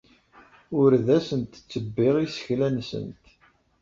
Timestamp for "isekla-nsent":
2.25-3.23